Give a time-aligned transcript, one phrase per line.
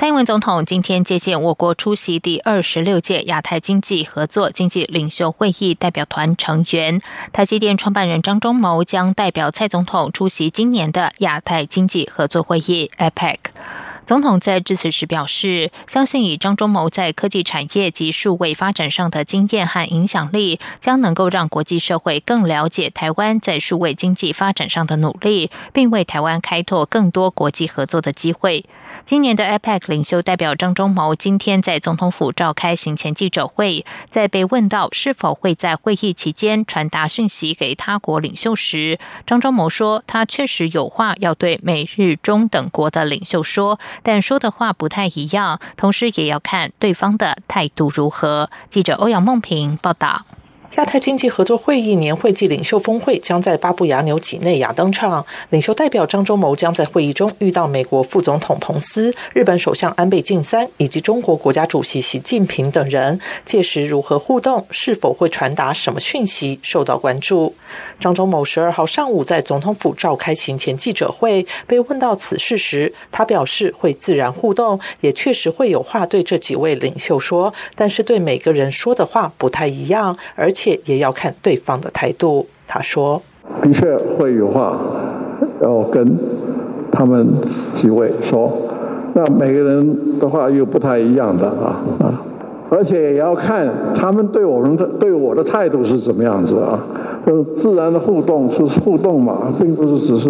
[0.00, 7.02] 蔡英文总统今天接见我国出席第二十六届亚太经济合作经济领袖会议代表团成员，
[7.34, 13.36] 台积电创办人张忠谋将代表蔡总统出席今年的亚太经济合作会议 （APEC）。
[14.10, 28.64] 总统在致辞时表示，相信以张忠谋在科技产业及数位发展上的经验和影响力，将能够让国际社会更了解台湾在数位经济发展上的努力，并为台湾开拓更多国际合作的机会。
[29.04, 43.78] 今年的 APEC 领袖代表张忠谋今天在总统府召开行前记者会，在被问到是否会在会议期间传达讯息给他国领袖时，张忠谋说，他确实有话要对美日中等国的领袖说。
[44.02, 48.50] 但说的话不太一样，同时也要看对方的态度如何。
[48.68, 50.24] 记者欧阳梦萍报道。
[50.76, 55.26] 亚太经济合作会议年会暨领袖峰会将在巴布亚纽几内亚登场。
[55.50, 63.20] 领袖代表张忠谋将在会议中遇到美国副总统彭斯、日本首相安倍晋三以及中国国家主席习近平等人。
[63.44, 67.52] 届时如何互动，是否会传达什么讯息，受到关注。
[67.98, 80.59] 张忠谋十二号上午在总统府召开行前记者会，被问到此事时，他表示会自然互动，也确实会有话对这几位领袖说，但是对每个人说的话不太一样，而且。
[80.60, 82.46] 切也要看对方的态度。
[82.68, 83.22] 他说
[83.64, 84.78] ：“的确会有话
[85.62, 86.06] 要跟
[86.92, 87.26] 他们
[87.74, 88.52] 几位说，
[89.14, 92.22] 那每个人的话又不太一样的啊啊，
[92.68, 96.84] 而且也要看他们对我们的对我的态度是怎么样子啊。
[97.26, 100.28] 就自然的互动是互动嘛，并不是只是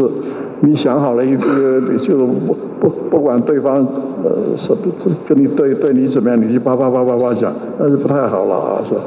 [0.60, 3.76] 你想好了一个，就不不不管对方
[4.24, 4.72] 呃是
[5.28, 9.00] 跟你对对你怎么样，你就叭叭叭叭叭讲，那就不太好了啊，是吧？”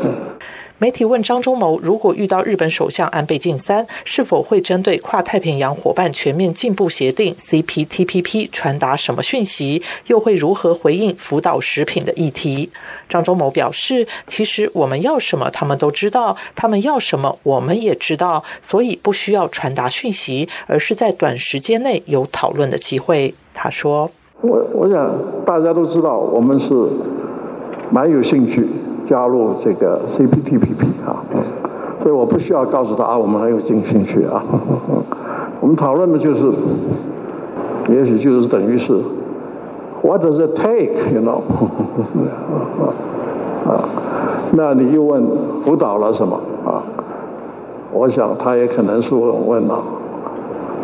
[0.83, 9.81] 媒体问张忠谋，如果遇到日本首相安倍晋三，是否会针对跨太平洋伙伴全面进步协定 （CPTPP） 传达什么讯息？
[10.07, 12.69] 又会如何回应福岛食品的议题？
[13.07, 23.33] 张忠谋表示，其实我们要什么，他们都知道；他们要什么，我们也知道，所以不需要传达讯息，而是在短时间内有讨论的机会。
[23.53, 24.11] 他说
[24.43, 26.73] ：“我我想大家都知道，我们是
[27.89, 28.67] 蛮有兴趣。”
[29.13, 31.21] 加入这个 CPTPP 啊，
[32.01, 34.43] 所以我不需要告诉他啊，我们很有兴趣啊。
[35.61, 36.51] 我们讨论的就是，
[37.89, 38.91] 也许就是等于是
[40.01, 41.41] ，What does it take？You know？
[43.69, 43.85] 啊，
[44.53, 45.23] 那你又问
[45.63, 46.35] 辅导了什么
[46.65, 46.81] 啊？
[47.93, 49.79] 我想他也可能是问了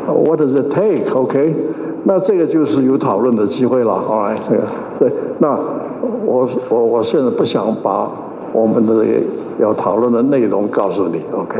[0.06, 1.56] ，What does it take？OK？
[2.06, 3.94] 那这个就是有讨论的机会了。
[3.94, 4.68] 好，这个
[5.00, 5.58] 对那。
[6.26, 8.10] 我我我现在不想把
[8.54, 9.06] 我们的
[9.60, 11.60] 要讨论的内容告诉你，OK？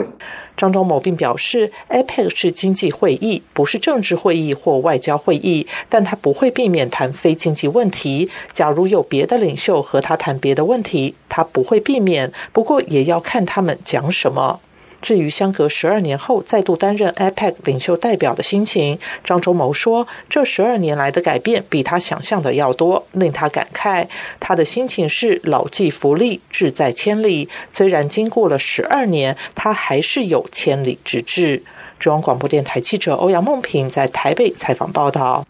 [0.56, 8.30] 张忠谋并表示，APEC 是经济会议，不是政治会议或外交会议，但他不会避免谈非经济问题。
[8.54, 14.60] 假如有别的领袖和他谈别的问题，他不会避免，不过也要看他们讲什么。
[15.02, 24.08] 至于相隔十二年后再度担任 APEC 领袖代表的心情，张忠谋说：“这十二年来的改变比他想象的要多，令他感慨。
[24.40, 27.48] 他的心情是老骥伏枥，志在千里。
[27.74, 31.64] 虽然经过了十二年，他还是有千里之志。”
[32.00, 35.46] 中央广播电台记者欧阳梦平在台北采访报道。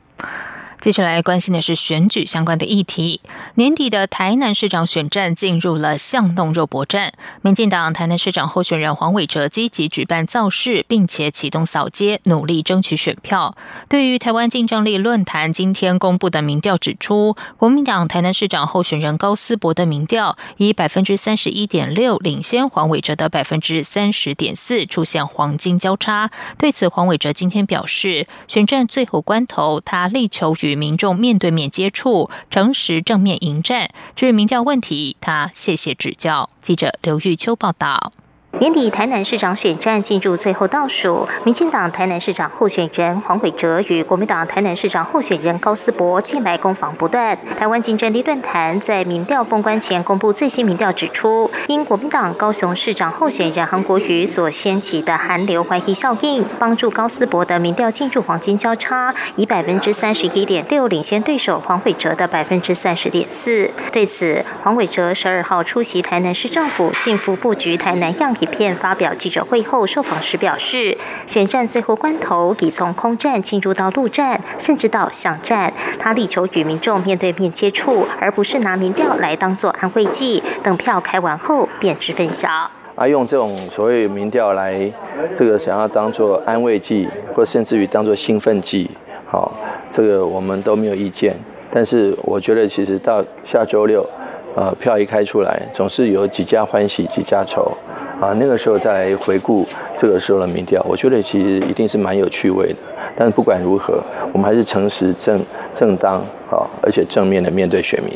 [0.82, 3.20] 接下来关心的是选举相关的议题。
[3.56, 13.58] 年底的台南市长选战进入了巷弄肉搏战，民进党台南市长候选人黄伟哲积极举办造势，并且启动扫街，努力争取选票。
[13.90, 26.32] 对于台湾竞争力论坛今天公布的民调指出，国民党台南市长候选人高思博的民调以百分之三十一点六领先黄伟哲的百分之三十点四，出现黄金交叉。
[26.58, 33.90] 对此，黄伟哲今天表示，选战最后关头，他力求与与民众面对面接触，诚实正面迎战。
[34.16, 36.50] 至于民调问题，他谢谢指教。
[36.62, 38.14] 记者刘玉秋报道。
[38.58, 47.38] 年底台南市长选战进入最后倒数，民进党台南市长候选人黄伟哲与国民党台南市长候选人高思博近来攻防不断。
[47.58, 63.70] 台湾竞争力论坛在民调封关前公布最新民调，指出因国民党高雄市长候选人韩国瑜所掀起的韩流怀疑效应，帮助高思博的民调进入黄金交叉，以百分之三十一点六领先对手黄伟哲的百分之三十点四。
[63.94, 68.36] 对此，黄伟哲十二号出席台南市政府幸福布局台南样。
[68.40, 70.98] 影片发表记者会后受访时表示，
[71.28, 75.72] 选战最后关头已从空战进入到陆战，甚至到巷战。
[76.00, 82.50] 他力求与民众面对面接触，而不是拿民调来当做安慰剂，等票开完后便知分晓。
[82.96, 84.92] 啊，用这种所谓民调来，
[85.36, 88.90] 这个想要当做安慰剂，或甚至于当做兴奋剂，
[89.26, 89.54] 好，
[89.92, 91.34] 这个我们都没有意见。
[91.72, 94.06] 但是我觉得，其实到下周六，
[94.56, 97.72] 呃，票一开出来，总是有几家欢喜几家愁，
[98.20, 99.66] 啊，那个时候再来回顾
[99.96, 102.76] 这个时候的民调，我觉得其实一定是蛮有趣味的。
[103.16, 104.02] 但是不管如何，
[104.34, 105.42] 我们还是诚实正
[105.76, 106.16] 正当
[106.50, 108.14] 啊，而且正面的面对选民。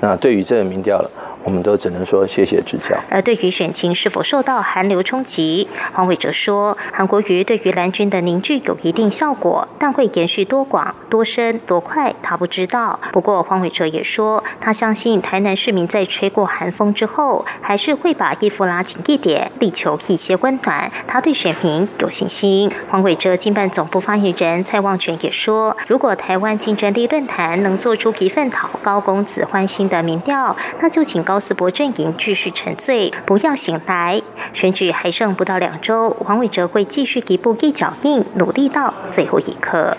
[0.00, 1.10] 那对于这个民调了。
[1.46, 2.96] 我们都只能说谢谢指教。
[3.08, 12.98] 而对于选情是否受到寒流冲击，黄伟哲说，韩国瑜对于蓝军的凝聚有一定效果，但会延续多广、多深、多快，他不知道。
[13.12, 20.90] 不过黄伟哲也说，他相信台南市民在吹过寒风之后，还是会把衣服拉紧一点，力求一些温暖。
[21.06, 22.68] 他对选民有信心。
[22.90, 31.35] 黄伟哲经办总部发言人蔡旺全也说，如果台湾竞争力论坛能做出一份讨高公子欢心的民调，那就请高。
[31.36, 34.22] 高斯伯阵营继续沉醉，不要醒来。
[34.54, 39.98] 选举还剩不到两周，王伟哲会继续一步一脚印，努力到最后一刻。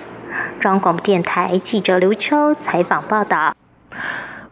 [0.60, 3.56] 中央广播电台记者刘秋采访报道。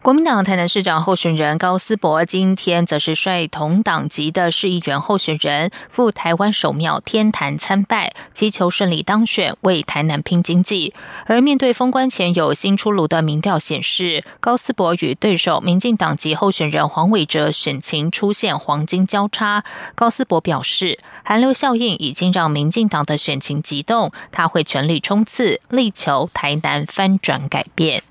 [0.06, 10.94] 国民党台南市长候选人高思博今天则是率同党籍的市议员候选人赴台湾首庙天坛参拜，祈求顺利当选，为台南拼经济。
[11.24, 19.64] 而面对封关前有新出炉的民调显示，高思博与对手民进党籍候选人黄伟哲选情出现黄金交叉。
[19.96, 28.04] 高思博表示，寒流效应已经让民进党的选情急动，他会全力冲刺，力求台南翻转改变。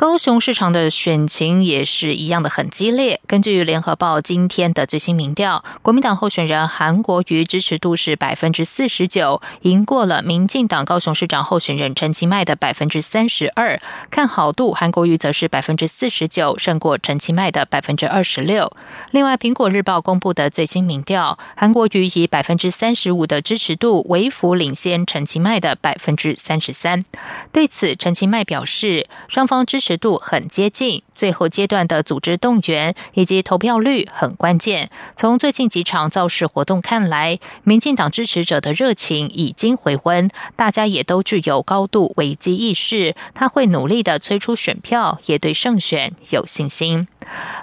[0.00, 3.20] 高雄市场的选情也是一样的很激烈。
[3.26, 13.78] 根据联合报今天的最新民调，国民党候选人韩国瑜支持度是百分之四十九，赢过了民进党高雄市长候选人陈其迈的百分之三十二。
[14.10, 18.72] 看好度，韩国瑜则是百分之四十九，胜过陈其迈的百分之二十六。
[19.10, 27.04] 另外，苹果日报公布的最新民调，韩国瑜以百分之三十五的支持度微幅领先陈其迈的百分之三十三。
[27.52, 29.89] 对此，陈其迈表示，双方支持。
[29.90, 34.88] 尺度很接近，最后阶段的组织动员以及投票率很关键。
[35.16, 43.14] 从最近几场造势活动看来，民进党支持者的热情已经回温，大家也都具有高度危机意识。
[43.34, 47.06] 他会努力的催出选票，也对胜选有信心。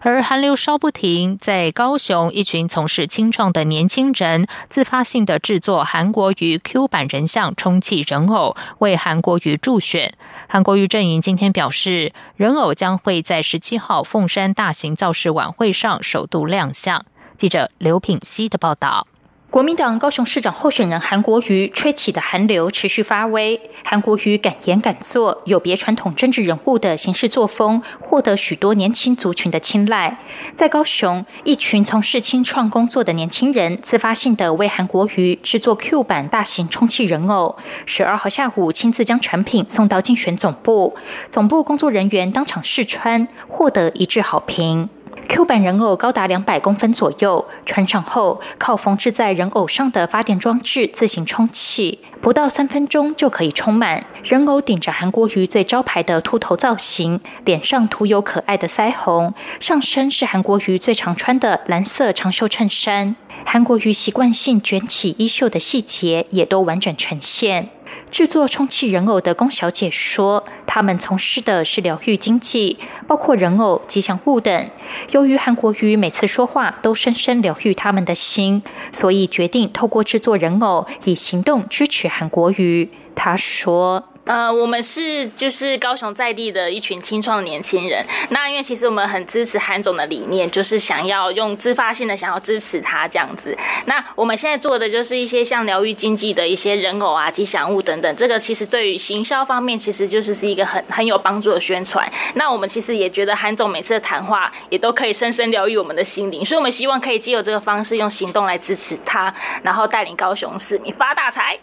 [0.04, 10.14] 而韩流稍不停，在高雄，一群从事清创的年轻人自发性的制作韩国瑜 Q 版人像充气人偶，为韩国瑜助选。
[10.48, 12.14] 韩国瑜阵营今天表示。
[12.36, 17.06] 人偶将会在十七号凤山大型造势晚会上首度亮相。
[17.38, 19.08] 记者刘品希的报道。
[19.50, 23.60] 国民党高雄市长候选人韩国瑜吹起的寒流持续发威。
[23.86, 30.18] 韩国瑜敢言敢做，有别传统政治人物的行事作风，获得许多年轻族群的青睐。
[30.54, 37.56] 在高雄，一群从事清创工作的年轻人自发性的为韩国瑜制作 Q 版大型充气人偶。
[37.86, 40.98] 十二号下午，亲自将产品送到竞选总部，
[41.32, 44.90] 总部工作人员当场试穿，获得一致好评。
[45.30, 54.04] Q 版人偶高达两百公分左右，穿上后靠缝制在人偶上的发电装置自行充气，不到三分钟就可以充满。
[54.24, 63.16] 人偶顶着韩国瑜最招牌的秃头造型，脸上涂有可爱的腮红，上身是韩国瑜最常穿的蓝色长袖衬衫。
[63.46, 67.70] 韩国瑜习惯性卷起衣袖的细节也都完整呈现。
[68.18, 74.72] 制作充气人偶的龚小姐说：“他们从事的是疗愈经济，包括人偶、吉祥物等。
[75.12, 84.04] 由于韩国瑜每次说话都深深疗愈他们的心，所以决定透过制作人偶，以行动支持韩国瑜。”他说。
[84.28, 88.06] 呃，我们是就是高雄在地的一群青创年轻人。
[88.30, 93.58] 那因为其实我们很支持韩总的理念，就是想要用自发性的想要支持他这样子。
[93.86, 98.16] 那我们现在做的就是一些像疗愈经济的一些人偶啊、吉祥物等等。
[98.16, 102.06] 这个其实对于行销方面，其实就是是一个很很有帮助的宣传。
[102.36, 111.58] 那我们其实也觉得韩总每次的谈话也都可以深深疗愈我们的心灵，所以我们希望可以借由这个方式，用行动来支持他，然后带领高雄市民发大财。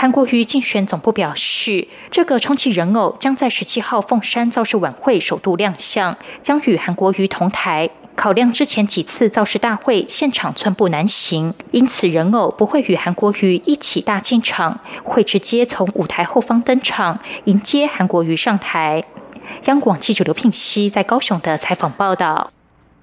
[0.00, 7.90] 韩国瑜竞选总部表示，这个充气人偶将在十七号凤山造势晚会首度亮相，将与韩国瑜同台。
[8.16, 19.04] 考量之前几次造势大会现场寸步难行，因此人偶不会与韩国瑜一起大进场，会直接从舞台后方登场迎接韩国瑜上台。
[19.66, 22.50] 央广记者刘聘熙在高雄的采访报道。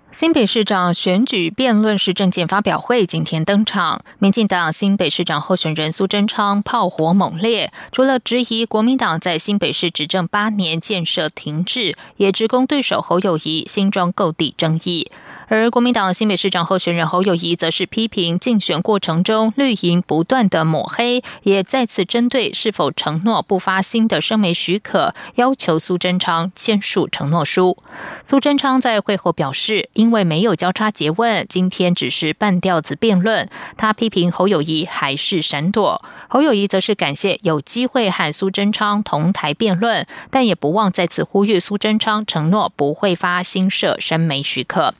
[0.09, 15.11] 新北市长选举辩论式政见发表会今天登场，民进党新北市长候选人苏贞昌炮火猛烈，除了质疑国民党在新北市执政八年建设停滞，也直攻对手侯友谊新庄购地争议。
[15.49, 27.77] 而国民党新北市长候选人侯友谊则是批评竞选过程中绿营不断的抹黑，也再次针对是否承诺不发新的生媒许可，要求苏贞昌签署承诺书。
[28.25, 33.49] 苏贞昌在会后表示，因为没有交叉诘问，今天只是半吊子辩论。
[33.77, 44.93] 他批评侯友谊还是闪躲，侯友谊则是感谢有机会和苏贞昌同台辩论，但也不忘再次呼吁苏贞昌承诺不会发新设生媒许可。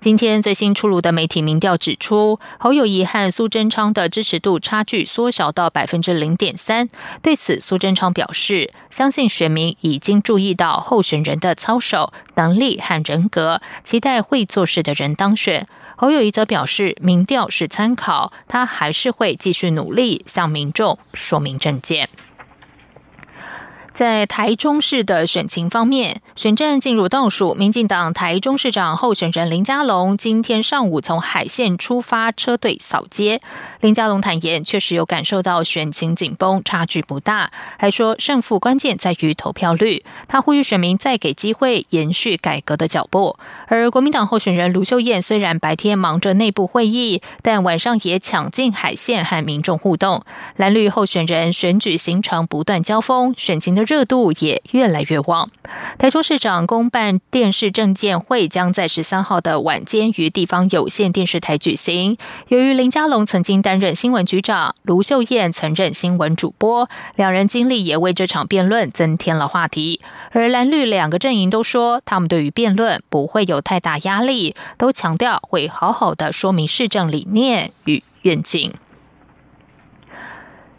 [0.00, 6.88] 今天最新出炉的媒体民调指出，侯友谊和苏贞昌的支持度差距缩小到百分之零点三。
[7.22, 15.66] 对此，苏贞昌表示，相信选民已经注意到候选人的操守、能力和人格，期待会做事的人当选。
[15.96, 22.10] 侯友谊则表示，民调是参考，他还是会继续努力向民众说明政见。
[23.94, 27.54] 在台中市的选情方面，选战进入倒数。
[27.54, 33.40] 民进党台中市长候选人林佳龙今天上午从海线出发，车队扫街。
[33.80, 40.04] 林佳龙坦言，确实有感受到选情紧绷，差距不大，还说胜负关键在于投票率。
[40.28, 43.38] 他呼吁选民再给机会，延续改革的脚步。
[43.68, 50.22] 而国民党候选人卢秀燕虽然白天忙着内部会议，但晚上也抢进海线和民众互动。
[50.56, 53.86] 蓝绿候选人选举行程不断交锋，选情的。
[53.86, 55.48] 热度也越来越旺。
[55.96, 62.18] 台中市长公办电视证件会将在十三号的晚间于地方有线电视台举行。
[62.48, 70.00] 由于林佳龙曾经担任新闻局长，卢秀燕曾任新闻主播，两人经历也为这场辩论增添了话题。
[70.32, 78.72] 而蓝绿两个阵营都说，他们对于辩论不会有太大压力，都强调会好好的说明市政理念与愿景。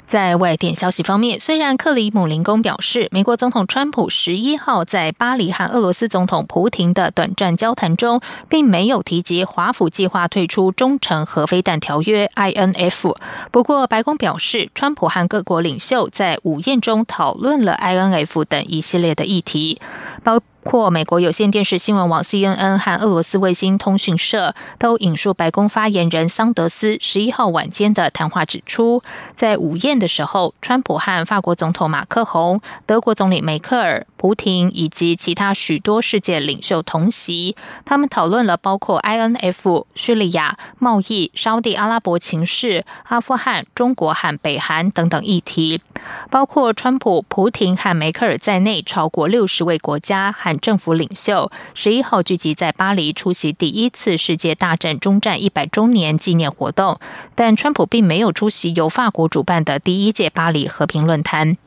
[0.08, 13.18] 在外电消息方面，虽然克里姆林宫表示，美国总统川普十一号在巴黎和俄罗斯总统普廷的短暂交谈中，并没有提及华府计划退出中程核飞弹条约 （INF）。
[13.52, 19.82] 不过，白宫表示，川普和各国领袖在午宴中讨论了 INF 等一系列的议题，
[20.24, 20.40] 包。
[20.68, 29.02] 括美国有线电视新闻网 CNN 和俄罗斯卫星通讯社都引述白宫发言人桑德斯十一号晚间的谈话，指出，
[29.34, 37.56] 在午宴的时候，川普和法国总统马克宏、德国总理梅克尔、普廷以及其他许多世界领袖同席。
[37.86, 45.82] 他们讨论了包括 INF、叙利亚、贸易、沙地阿拉伯情势、阿富汗、中国和北韩等等议题。
[46.30, 57.00] 包括川普、普廷和梅克尔在内，超过六十位国家和政府领袖十一号聚集在巴黎出席第一次世界大战中战一百周年纪念活动，
[57.36, 61.58] 但川普并没有出席由法国主办的第一届巴黎和平论坛。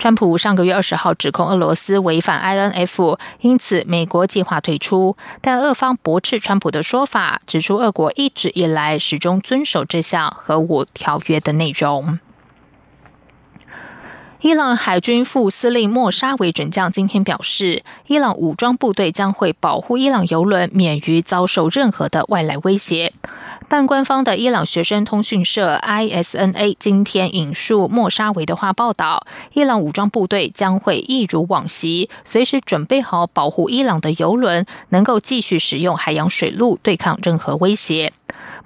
[0.00, 12.18] 川普上个月二十号指控俄罗斯违反 INF，因此美国计划退出，但俄方驳斥川普的说法，指出俄国一直以来始终遵守这项核武条约的内容。
[14.40, 23.12] 伊朗海军副司令莫沙维准将今天表示，伊朗武装部队将会保护伊朗油轮免于遭受任何的外来威胁。
[23.70, 38.12] 半官方的伊朗学生通讯社 ISNA 今天引述莫沙维的话报道，伊朗武装部队将会一如往昔，随时准备好保护伊朗的油轮能够继续使用海洋水路对抗任何威胁。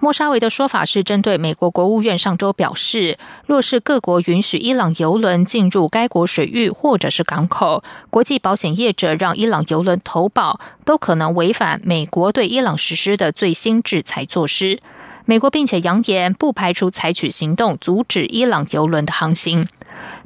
[0.04, 14.78] 莫沙维的说法是针对美国国务院上周表示，若是各国允许伊朗油轮进入该国水域或者是港口，国际保险业者让伊朗油轮投保，都可能违反美国对伊朗实施的最新制裁措施。
[15.24, 19.66] 美国并且扬言不排除采取行动阻止伊朗油轮的航行。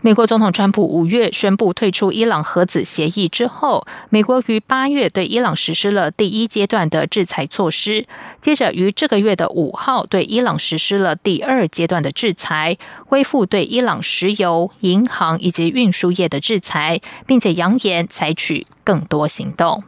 [0.00, 8.06] 美国总统川普五月宣布退出伊朗核子协议之后，美国于八月对伊朗实施了第一阶段的制裁措施，
[8.40, 19.82] 接着于这个月的五号对伊朗实施了第二阶段的制裁，恢复对伊朗石油、银行以及运输业的制裁，并且扬言采取更多行动。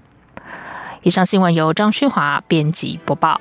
[1.03, 3.41] 以上新闻由张旭华编辑播报。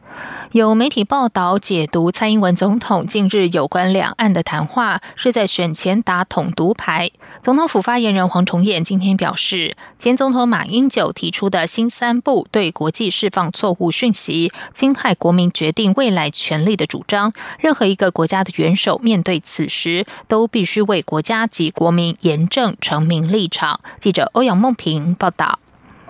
[0.51, 7.09] 有媒体报道解读蔡英文总统近日有关两岸的谈话是在选前打统独牌。
[7.41, 23.79] 总统府发言人黄崇彦今天表示，前总统马英九提出的新三步对国际释放错误讯息、侵害国民决定未来权利的主张，任何一个国家的元首面对此时都必须为国家及国民严正成明立场。
[24.01, 25.60] 记者欧阳梦平报道。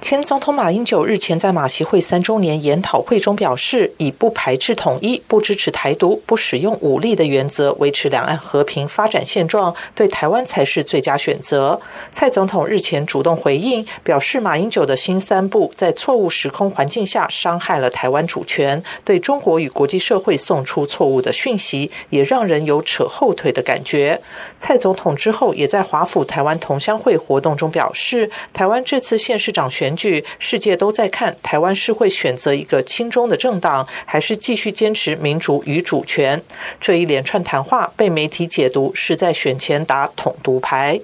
[0.02, 11.80] 前总统马英九日前在马习会三周年研讨会中表示，以不排斥统一、不支持台独、不使用武力的原则维持两岸和平发展现状，对台湾才是最佳选择。
[12.10, 24.20] 蔡总统日前主动回应，表示马英九的新三步在错误时空环境下伤害了台湾主权，对中国与国际社会送出错误的讯息，也让人有扯后腿的感觉。
[24.60, 29.91] 蔡总统之后也在华府台湾同乡会活动中表示，台湾这次县市长选。
[29.96, 36.42] 据世界都在看，台湾是会选择一个亲中的政党，还是继续坚持民主与主权？
[36.80, 41.00] 这一连串谈话被媒体解读是在选前打统独牌。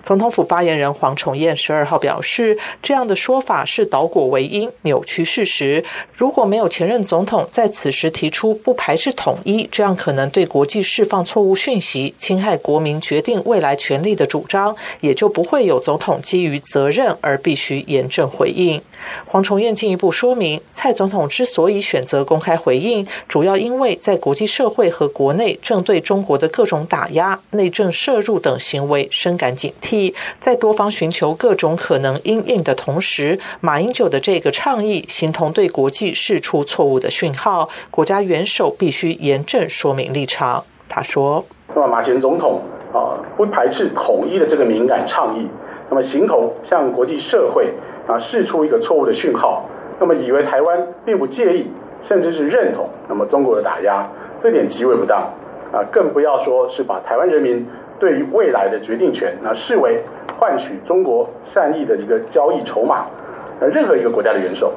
[0.00, 5.84] 总统府发言人黄崇彦十二号表示，这样的说法是倒果为因，扭曲事实。
[6.12, 18.31] 如果没有前任总统在此时提出不排斥统一，这样可能对国际释放错误讯息、侵害国民决定未来权利的主张，也就不会有总统基于责任而必须严正。
[18.32, 18.80] 回应。
[19.26, 40.64] 黄崇彦进一步说明，蔡总统之所以选择公开回应，主要因为在国际社会和国内正对中国的各种打压、内政涉入等行为深感警惕，在多方寻求各种可能因应的同时，马英九的这个倡议形同对国际释出错误的讯号，国家元首必须严正说明立场。
[40.88, 45.48] 他说：“那么马前总统啊，不排斥统一的这个敏感倡议，
[45.88, 47.72] 那么形同向国际社会。”
[48.06, 49.64] 啊，释出一个错误的讯号，
[50.00, 51.70] 那么以为台湾并不介意，
[52.02, 54.06] 甚至是认同，那么中国的打压，
[54.40, 55.20] 这点极为不当
[55.72, 55.80] 啊！
[55.90, 57.66] 更不要说是把台湾人民
[58.00, 60.02] 对于未来的决定权，那视为
[60.38, 63.06] 换取中国善意的一个交易筹码。
[63.60, 64.72] 那任何一个国家的元首，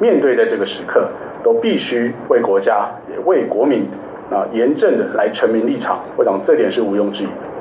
[0.00, 1.08] 面对的这个时刻，
[1.44, 3.88] 都必须为国家也为国民
[4.30, 6.00] 啊严正的来成明立场。
[6.16, 7.59] 我想这点是毋庸置疑的。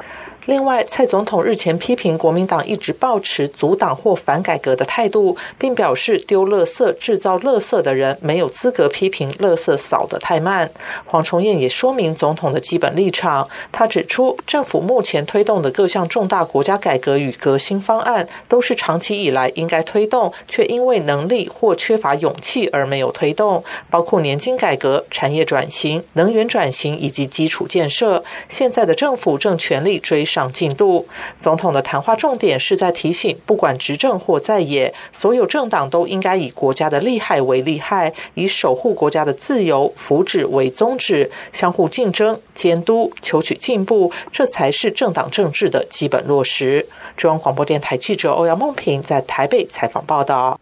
[0.50, 10.68] 另外，蔡总统日前批评国民党一直保持阻挡或反改革的态度，并表示丢垃圾、制造垃圾的人没有资格批评垃圾扫得太慢。
[11.06, 28.24] 黄崇彦也说明总统的基本立场，他指出，政府目前推动的各项重大国家改革与革新方案，都是长期以来应该推动，却因为能力或缺乏勇气而没有推动，包括年金改革、产业转型、能源转型以及基础建设。
[28.48, 30.39] 现在的政府正全力追上。
[30.40, 31.06] 上进度，
[31.38, 46.88] 总统的谈话重点是在提醒，不管执政或在野，所有政党都应该以国家的利害为利害，以守护国家的自由福祉为宗旨，相互竞争、监督、求取进步，这才是政党政治的基本落实。
[47.18, 50.58] 中央广播电台记者欧阳梦平在台北采访报道。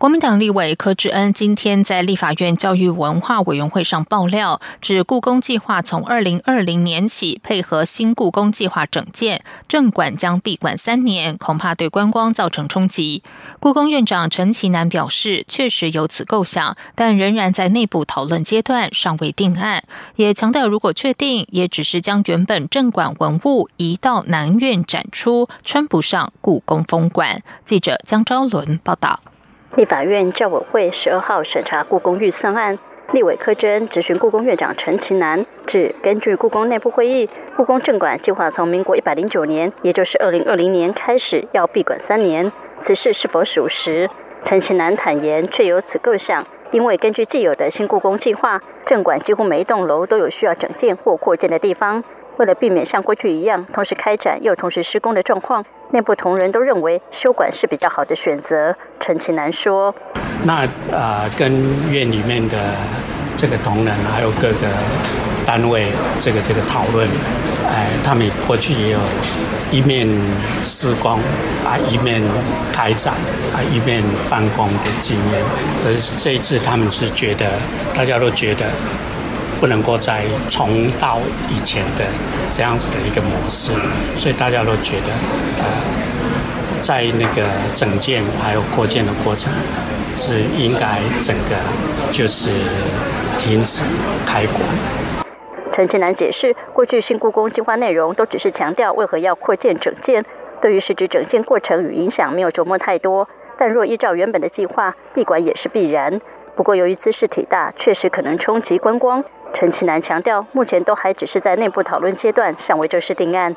[0.00, 13.22] 国民党立委柯志恩今天在立法院教育文化委员会上爆料，指故宫计划从二零二零年起配合新故宫计划整建，正馆将闭馆三年，恐怕对观光造成冲击。
[13.58, 19.84] 故宫院长陈其南表示，确实有此构想，但仍然在内部讨论阶段，尚未定案。
[20.16, 27.42] 也强调，如果确定，也只是将原本正馆文物移到南院展出，穿不上故宫封馆。
[27.66, 29.20] 记者江昭伦报道。
[29.76, 32.76] 立法院教委会十二号审查故宫预算案，
[33.12, 44.10] 立委柯真执行故宫院长陈其南，指根据故宫内部会议，故宫正馆计划从民国一百零九年，也就是二零二零年开始要闭馆三年，此事是否属实？
[44.44, 52.02] 陈其南坦言，确有此构想，因为根据既有的新故宫计划，正馆几乎每一栋楼都有需要整建或扩建的地方。
[52.40, 58.74] 为了避免像过去一样同时开展又同时施工的状况，内部同仁都认为修管是比较好的选择。
[58.98, 59.94] 陈其南说
[60.44, 61.52] ：“那啊，跟
[61.92, 62.56] 院里面的
[63.36, 64.66] 这个同仁还有各个
[65.44, 67.06] 单位这个这个讨论，
[67.68, 68.98] 哎，他们过去也有
[69.70, 70.08] 一面
[70.64, 71.18] 施工
[71.62, 72.22] 啊，一面
[72.72, 73.12] 开展
[73.54, 75.42] 啊，一面办公的经验。
[75.84, 77.44] 可是这一次他们是觉得，
[77.94, 78.64] 大家都觉得。”
[79.60, 81.18] 不能够再重蹈
[81.50, 82.04] 以前的
[82.50, 83.72] 这样子的一个模式，
[84.16, 85.12] 所以大家都觉得，
[85.58, 89.52] 呃，在那个整建还有扩建的过程，
[90.16, 91.54] 是应该整个
[92.10, 92.50] 就是
[93.38, 93.82] 停止
[94.26, 94.60] 开馆。
[95.70, 100.24] 陈其南解释，过去新故宫计划内容都只是强调为何要扩建整建，
[100.60, 103.28] 对于实质整建过程与影响没有琢磨太多。
[103.58, 106.18] 但若依照原本的计划，闭馆也是必然。
[106.56, 109.22] 不过由于姿势体大，确实可能冲击观光。
[109.52, 113.54] 陈其南强调，目前都还只是在内部讨论阶段，尚未正式定案。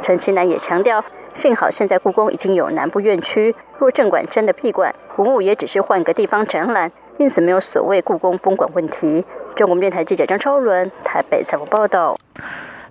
[0.00, 9.24] 陈其南也强调，幸好现在故宫已经有南部院区，若正馆真的闭馆，文物也只是换个地方展览，因此没有所谓故宫封馆问题。
[9.54, 12.16] 中国电台记者张超伦台北采访报道。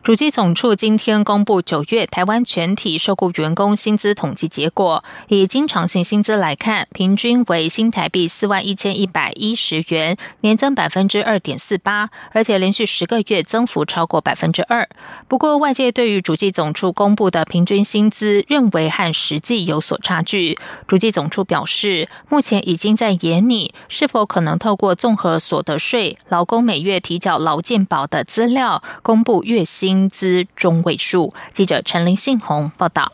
[0.03, 14.89] 主机总处今天公布九月台湾全体受雇员工薪资统计结果，以经常性薪资来看，平均为新台币四万一千一百一十元，年增百分之二点四八，而且连续十个月增幅超过百分之二。
[15.27, 20.57] 不过，外界对于主机总处公布的平均薪资认为和实际有所差距。
[20.87, 29.90] 主机总处表示，目前已经在研拟是否可能透过综合所得税、劳工每月提缴劳健保的资料，公布月薪。
[29.91, 31.33] 薪资中位数。
[31.51, 33.11] 记者陈林信宏报道。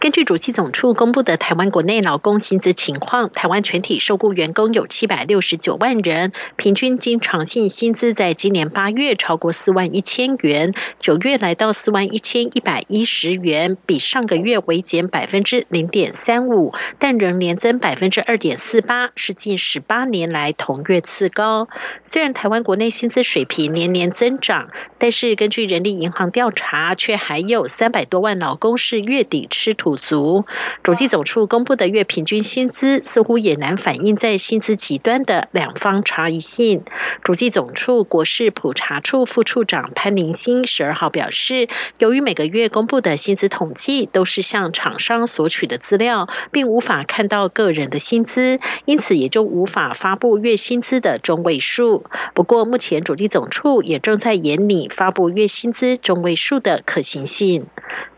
[0.00, 21.66] 根据主计总处公布的台湾国内劳工薪资情况，台湾全体受雇员工有七百六十九万人，平均经常性薪资在今年八月超过四万一千元，九月来到四万一千一百一十元，比上个月微减百分之零点三五，但仍年增百分之二点四八，是近十八年来同月次高。
[22.04, 29.87] 虽然台湾国内薪资水平年年增长，但是根据人力银行调查，却还有三百多万劳工是月底吃土。
[29.88, 30.44] 不足，
[30.82, 36.82] 主计总处公布的月平均薪资似乎也难反映在薪资极端的两方差异性。
[37.24, 52.04] 主计总处国事普查处副处长潘林新十二号表示，由于每个月公布的薪资统计都是向厂商索取的资料，并无法看到个人的薪资，因此也就无法发布月薪资的中位数。
[52.34, 57.64] 不过，目前主计总处也正在研拟发布月薪资中位数的可行性。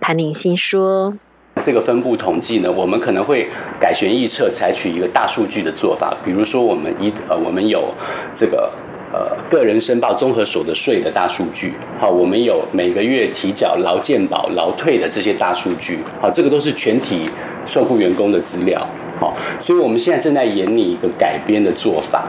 [0.00, 1.14] 潘林新说。
[1.62, 3.46] 这个分布统计呢，我们可能会
[3.78, 6.16] 改弦易辙，采取一个大数据的做法。
[6.24, 7.92] 比如说，我们一呃，我们有
[8.34, 8.70] 这个
[9.12, 17.28] 呃个人申报综合所得税的大数据，好，我们有每个月提缴劳健保、劳退的这些大数据，好，这个都是全体
[17.66, 18.86] 受雇员工的资料，
[19.18, 22.24] 好，所以我们现在正在研拟一个改编的做法。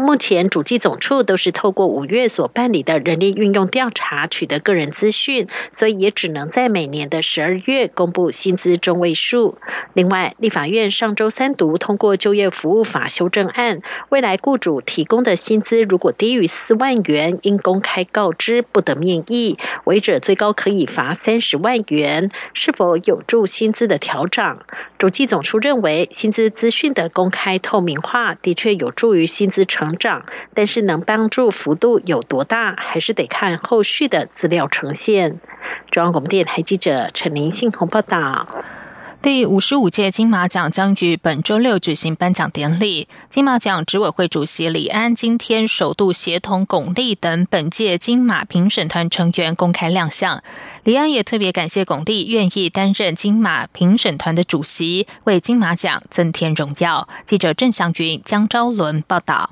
[0.00, 9.58] 目前主计总处都是透过五月所办理的人力运用调查取得个人资讯，所以也只能在每年的十二月公布薪资中位数。
[9.92, 22.30] 另外，立法院上周三读通过就业服务法修正案，未来雇主提供的薪资如果低于四万元，应公开告知，不得面议，违者最高可以罚三十万元。
[22.54, 24.60] 是否有助薪资的调整？
[24.96, 29.89] 主计总处认为，薪资资讯的公开透明化的确有助于薪资成。
[29.98, 30.24] 长，
[30.54, 35.40] 但是能帮助幅度有多大，还是得看后续的资料呈现。
[35.90, 38.46] 中央广播电台记者陈林信鸿报道。
[39.22, 43.06] 第五十五届金马奖将于本周六举行颁奖典礼。
[43.28, 50.42] 金马奖执委会主席李安今天首度协同巩俐等本届金马评审团成员公开亮相。
[50.84, 57.06] 李安也特别感谢巩俐愿意担任金马评审团的主席，为金马奖增添荣耀。
[57.26, 59.50] 记者郑祥云、江昭伦报道。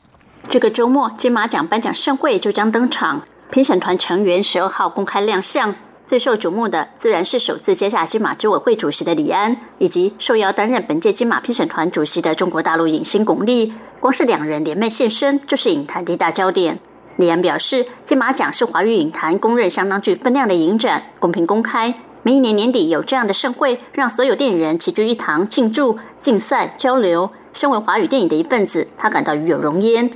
[0.50, 3.20] 这个周末，金马奖颁奖盛会就将登场。
[3.50, 5.74] 评审团成员十二号公开亮相，
[6.06, 13.70] 最受瞩目的自然是首次接下金马执委会主席的李安，以及受邀担任本届金马评审团主席的中国大陆影星巩俐。
[14.00, 16.78] 光是两人联袂现身，就是影坛的一大焦点。
[17.16, 21.94] 李安表示，金马奖是华语影坛公认相当具分量的影展，公平公开。
[22.22, 27.30] 每一年年底有这样的盛会，让所有电影人齐聚一堂庆祝、竞赛、交流。
[27.52, 30.08] 身为华语电影的一份子，他感到与有荣焉。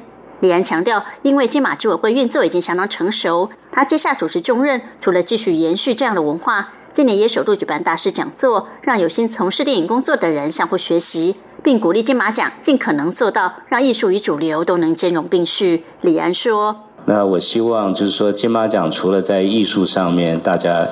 [0.42, 15.84] 李安强调，因为金马执委会运作已经相当成熟，他接下主持重任，除了继续延续这样的文化，今年也首度举办大师讲座，让有心从事电影工作的人相互学习，并鼓励金马奖尽可能做到让艺术与主流都能兼容并蓄。
[16.00, 20.88] 李安说：“那我希望就是说，金马奖除了在艺术上面，大家。”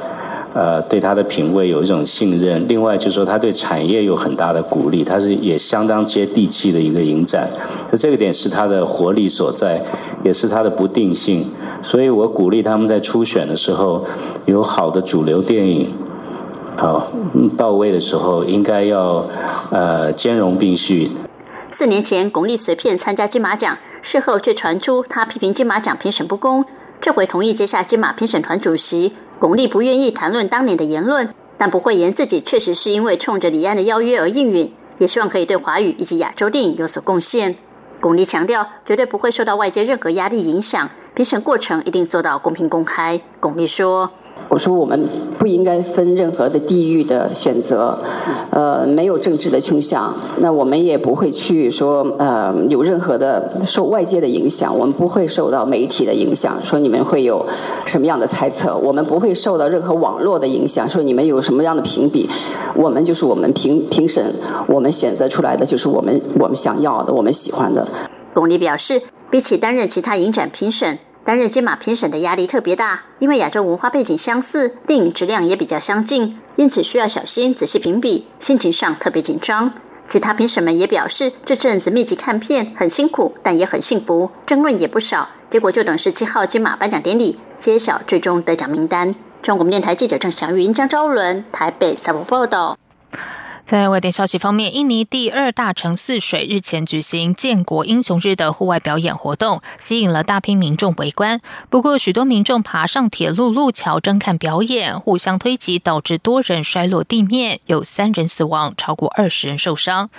[0.53, 2.67] 呃，对他的品味有一种信任。
[2.67, 7.49] 另外，就是说他对产业有很大的鼓励，他是也相当接地气的一个影展。
[7.91, 9.81] 就这个点是他的活力所在，
[10.25, 11.47] 也是他的不定性。
[11.83, 14.05] 所以我鼓励他们在初选的时候，
[14.47, 15.89] 有好的主流电影，
[16.77, 17.13] 好
[17.57, 19.25] 到位的时候，应该要
[19.71, 21.11] 呃兼容并蓄。
[21.71, 26.65] 四年前，巩俐随便参加金马奖，事后却传出他批评金马奖评审不公。
[27.01, 29.13] 这回同意接下金马评审团主席。
[29.41, 31.27] 巩俐不愿意谈论当年的言论，
[31.57, 37.57] 但不讳言自己确实是因为冲着李安的邀约而应允，也希望可以对华语以及亚洲电影有所贡献。
[38.03, 43.19] 巩俐强调，绝对不会受到外界任何压力影响，评审过程一定做到公平公开。
[43.41, 44.11] 巩俐说。
[44.49, 45.01] 我说我们
[45.39, 47.97] 不应该分任何的地域的选择，
[48.51, 50.13] 呃，没有政治的倾向。
[50.41, 54.77] 那我们也不会去说，呃，有任何的受外界的影响。
[54.77, 57.47] 我们不会受到媒体的影响，说你们会有
[57.87, 58.77] 什么样的猜测。
[58.77, 62.29] 我们不会受到任何网络的影响，说你们有什么样的评比。
[62.75, 64.35] 我们就是我们评评审，
[64.67, 67.87] 我们选择出来的就是我们我们想要的，我们喜欢的。
[68.35, 70.99] 巩俐表示，比起担任其他影展评审。
[71.25, 79.73] 担任金马评审的压力特别大，因为亚洲文化背景相似，电影质量也比较相近，因此需要小心仔细评比，心情上特别紧张。
[80.07, 85.29] 其他评审们也表示，这阵子密集看片很辛苦，但也很幸福，争论也不少。
[85.49, 89.15] 结果就等十七号金马颁奖典礼揭晓最终得奖名单。
[89.43, 92.77] 中国电台记者郑祥云、江昭伦台北采访报道。
[93.71, 101.41] 在外电消息方面，印尼第二大城泗水日前举行建国英雄日的户外表演活动，吸引了大批民众围观。
[101.69, 110.11] 不过，许多民众爬上铁路路桥争看表演，互相推挤，导致多人摔落地面，有三人死亡，超过二十人受伤。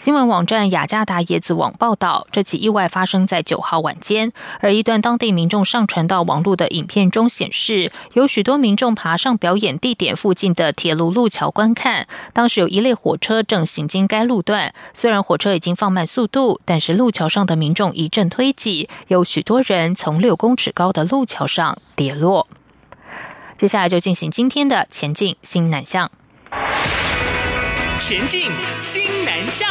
[0.00, 12.06] 新闻网站雅加达椰子网报道，这起意外发生在九号晚间，而一段当地民众上传到网络的影片中显示，有许多民众爬上表演地点附近的铁路路桥观看。
[12.32, 22.48] 当时有一列火车正行经该路段，虽然火车已经放慢速度，但是路桥上的民众一阵推挤，有许多人从六公尺高的路桥上跌落。
[23.58, 26.10] 接下来就进行今天的前进新南向。
[28.00, 29.68] 前进，新南向。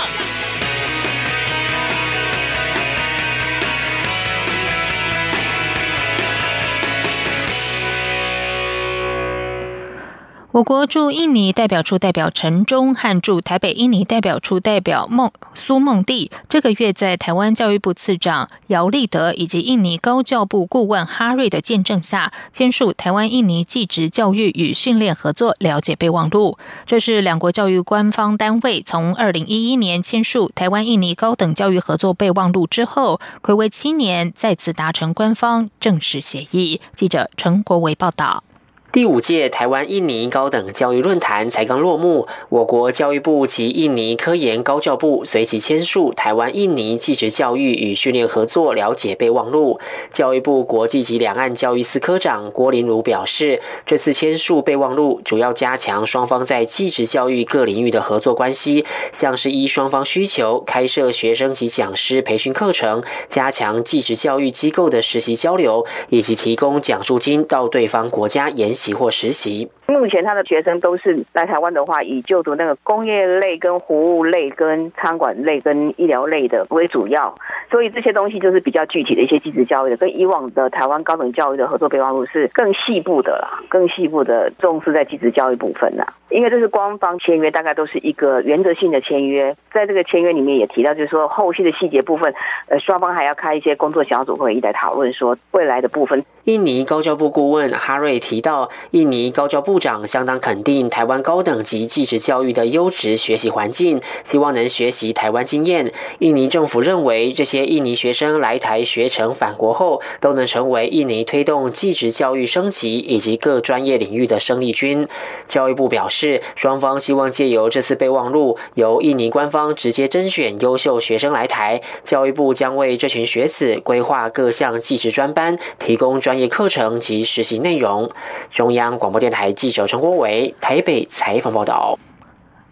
[10.52, 26.58] 我国驻印尼代表处代表陈忠和驻台北印尼代表处代表孟苏孟蒂，这个月在台湾教育部次长姚立德以及印尼高教部顾问哈瑞的见证下，签署台湾印尼技职教育与训练合作了解备忘录。
[26.88, 36.82] 这是两国教育官方单位从二零一一年签署台湾印尼高等教育合作备忘录之后，暌违七年再次达成官方正式协议。
[36.96, 38.44] 记者陈国维报道。
[38.92, 49.80] 第五届台湾印尼高等教育论坛才刚落幕，我国教育部及印尼科研高教部随即签署台湾印尼技职教育与训练合作了解备忘录。
[50.12, 68.74] 教育部国际及两岸教育司科长郭林儒表示，这次签署备忘录主要加强双方在技职教育各领域的合作关系，像是依双方需求开设学生及讲师培训课程，加强技职教育机构的实习交流，以及提供奖助金到对方国家研。
[68.80, 69.70] 期货实习。
[69.90, 77.34] 目前他的学生都是来台湾的话，以就读那个工业类、跟服务类、跟餐馆类、跟医疗类的为主要，
[77.72, 86.06] 所以这些东西就是比较具体的一些基职教育的，跟以往的台湾高等教育的合作备忘录是更细部的啦，更细部的重视在基职教育部分啦。
[86.30, 92.32] 因为这是官方签约，大概都是一个原则性的签约，在这个签约里面也提到，就是说后续的细节部分，
[92.68, 96.24] 呃，双方还要开一些工作小组会议来讨论说未来的部分。
[96.44, 99.79] 印尼高教部顾问哈瑞提到，印尼高教部。
[99.80, 105.94] 长相当肯定台湾高等级技职教育的优质学习环境，希望能学习台湾经验。
[106.20, 115.08] 印尼政府认为，这些印尼学生来台学成返国后，都能成为印尼推动技职教育升级以及各专业领域的生力军。
[115.48, 128.12] 教育部表示，双方希望借由这次备忘录，由印尼官方直接甄选优秀学生来台，教育部将为这群学子规划各项技职专班，提供专业课程及实习内容。
[128.52, 129.69] 中央广播电台记。
[129.70, 131.96] 记者陈国伟台北采访报道。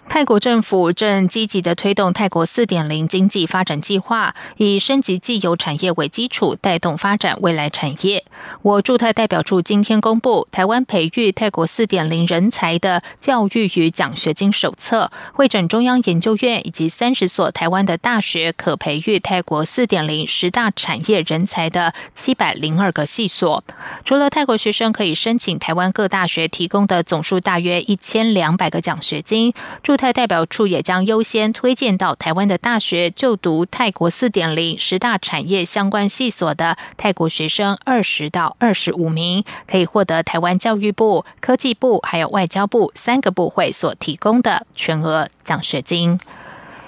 [0.10, 8.26] 泰国政府正积极的推动泰国四点零经济发展计划，以升级既有产业为基础，带动发展未来产业。
[8.64, 23.64] 我驻泰代表处今天公布台湾培育泰国四点零人才的教育与奖学金手册，会诊中央研究院以及三十所台湾的大学可培育泰国四点零十大产业人才的七百零二个系所。
[24.04, 29.54] 除了泰国学生可以申请台湾各大学提供的总数大约一千两百个奖学金，
[29.98, 46.20] 泰代表处也将优先推荐到台湾的大学就读泰国四点零十大产业相关系所的泰国学生二十到二十五名，可以获得台湾教育部、科技部还有外交部三个部会所提供的全额奖学金。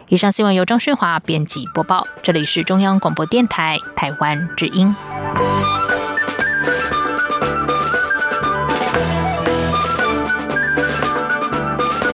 [0.08, 4.96] 以上新闻由张旭华编辑播报，这里是中央广播电台台湾之音。